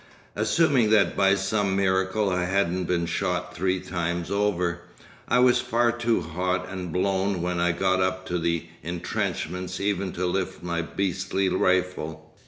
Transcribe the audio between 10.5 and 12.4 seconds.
my beastly rifle.